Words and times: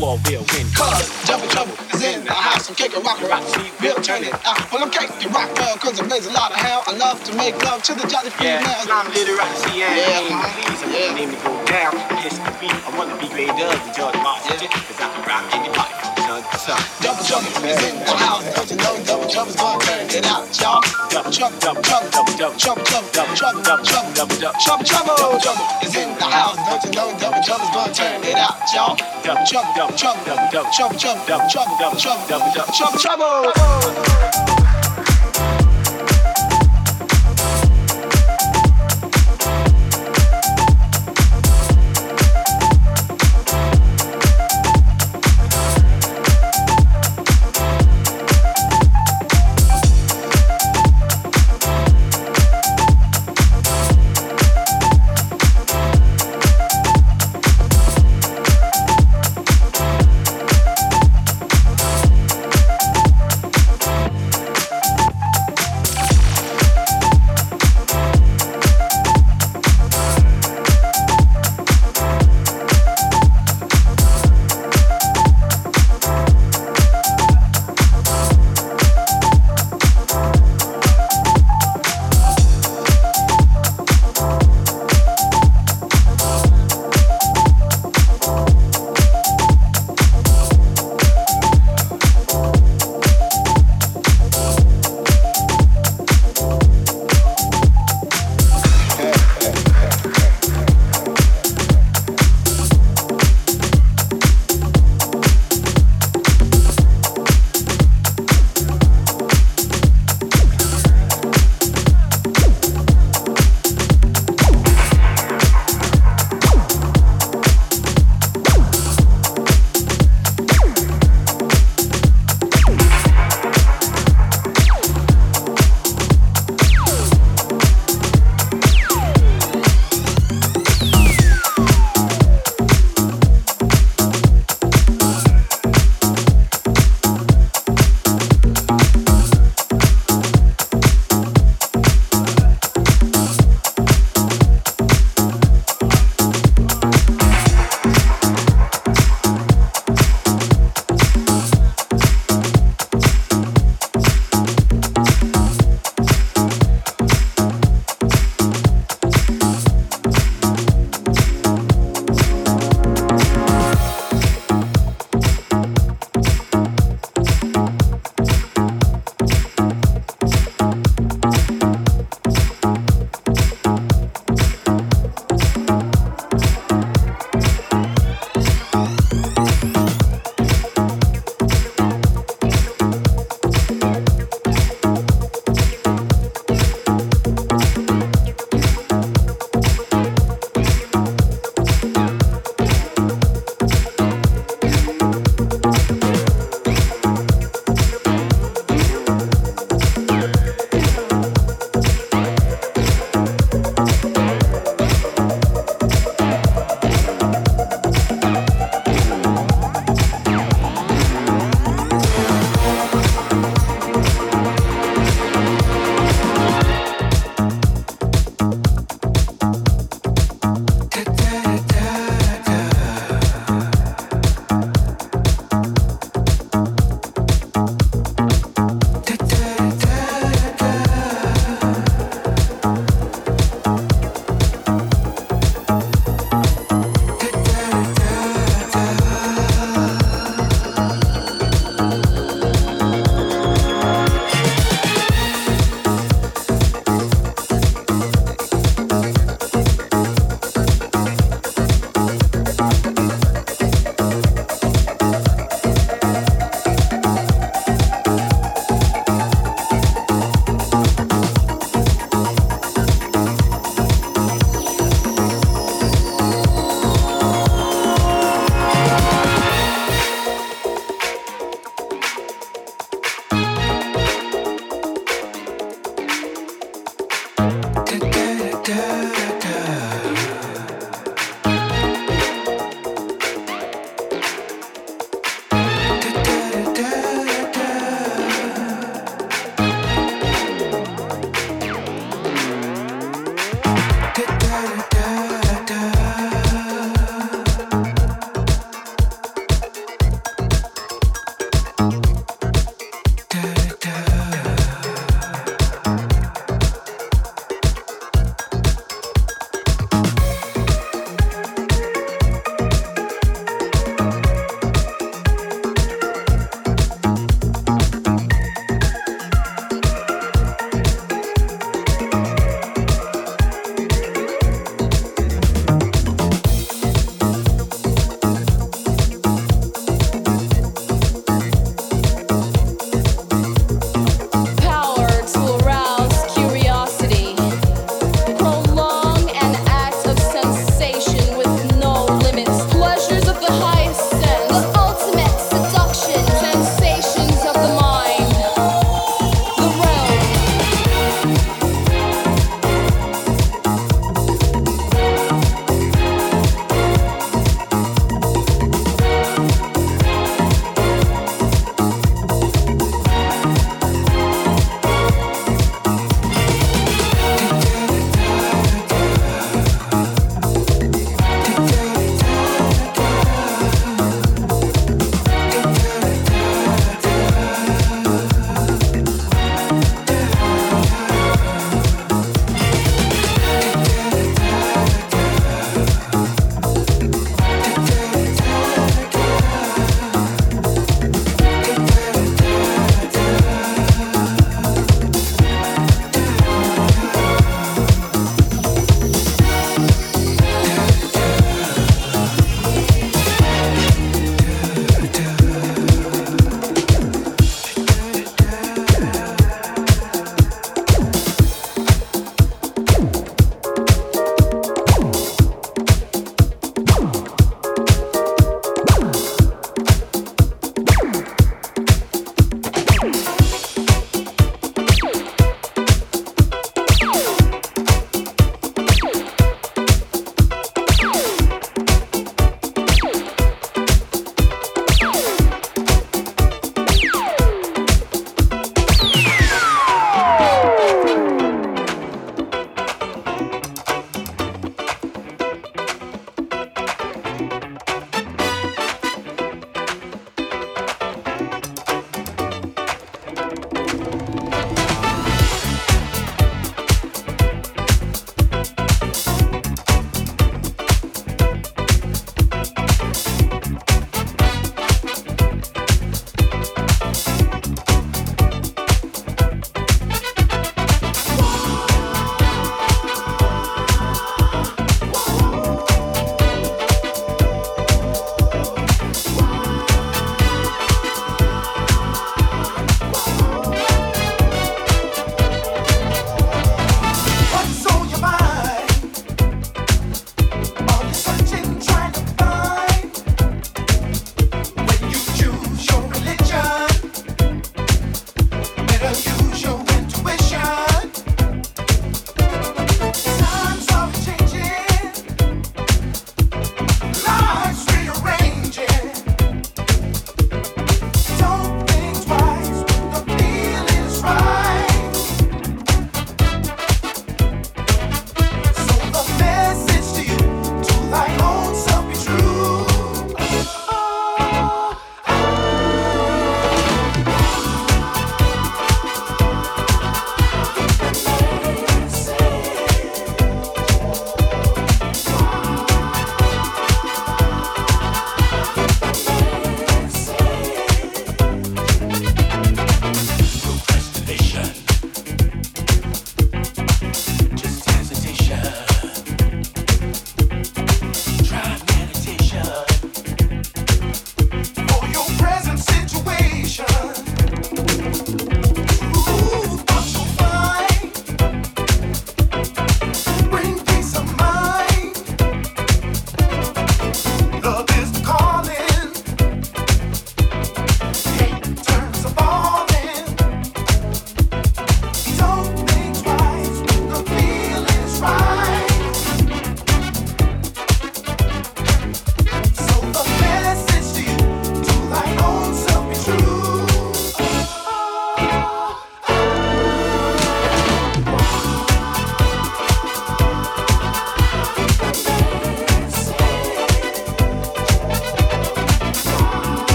war 0.00 0.16
will 0.24 0.44
win. 0.52 0.66
Cause 0.72 1.04
Double 1.26 1.46
Trouble 1.48 1.74
is 1.92 2.02
in 2.02 2.24
the 2.24 2.32
house. 2.32 2.68
I'm 2.68 2.74
kicking 2.74 3.02
rock 3.02 3.20
rock. 3.28 3.44
We'll 3.80 3.96
turn 4.00 4.24
it 4.24 4.32
out. 4.46 4.72
Well, 4.72 4.82
I'm 4.84 4.90
KK 4.90 5.32
Rockwell, 5.32 5.76
cause 5.76 6.00
it 6.00 6.10
raise 6.10 6.26
a 6.26 6.32
lot 6.32 6.50
of 6.52 6.56
hell. 6.58 6.82
I 6.86 6.96
love 6.96 7.22
to 7.24 7.34
make 7.36 7.56
love 7.64 7.82
to 7.84 7.94
the 7.94 8.06
jolly 8.08 8.30
Yeah, 8.40 8.60
females. 8.60 8.82
Islam 8.84 9.06
literacy, 9.12 9.78
yeah. 9.78 9.96
Yeah, 9.96 10.20
yeah. 10.20 10.36
uh-huh. 10.36 10.62
Please, 10.64 10.82
I'm 10.82 10.92
Yeah. 10.92 11.14
name 11.14 11.30
to 11.30 11.38
go 11.44 11.52
down. 11.66 11.92
Kiss 12.22 12.38
the 12.38 12.52
beat. 12.60 12.72
I 12.72 12.90
wanna 12.96 13.16
be 13.20 13.28
great 13.28 13.50
of 13.50 13.56
the 13.58 13.92
George 13.92 14.16
Washington. 14.24 14.68
Cause 14.68 15.00
I 15.00 15.08
can 15.12 15.22
rock 15.28 15.44
any 15.52 16.19
Double 16.40 17.24
Trouble 17.24 17.68
is 17.68 17.82
in 17.84 17.98
the 18.00 18.16
house. 18.16 18.44
Don't 18.54 18.70
you 18.70 18.76
know 18.76 18.96
Double 19.04 19.28
Trouble's 19.28 19.56
gonna 19.56 19.84
turn 19.84 20.08
it 20.08 20.26
out, 20.26 20.48
y'all? 20.60 20.80
Double 21.10 21.30
trouble, 21.30 21.58
double 21.60 21.82
trouble, 21.82 22.08
double 22.10 22.36
double 22.38 22.58
Trouble, 22.58 22.84
trouble, 22.84 23.08
double 23.12 23.34
trouble, 23.36 23.62
double 23.62 23.84
trouble, 23.84 24.12
double 24.14 24.36
double 24.40 24.58
Trouble, 24.64 24.84
trouble, 24.84 25.14
double 25.16 25.40
trouble 25.40 25.64
is 25.82 25.96
in 25.96 26.08
the 26.16 26.24
house. 26.24 26.56
Don't 26.56 26.84
you 26.84 26.92
know 26.96 27.18
double 27.18 27.42
trouble's 27.42 27.70
gonna 27.70 27.92
turn 27.92 28.24
it 28.24 28.36
out, 28.36 28.56
y'all? 28.72 28.96
double 29.22 29.44
Trouble, 29.44 29.72
double 29.76 29.96
trouble, 29.96 30.20
double 30.24 30.48
double 30.50 30.70
trouble, 30.72 30.98
trouble, 30.98 31.22
double 31.26 31.48
trouble, 31.50 31.76
double 31.78 31.98
trouble, 32.00 32.24
double 32.28 32.52
double 32.54 32.72
trouble, 32.72 32.98
trouble. 32.98 34.39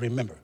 remember. 0.00 0.43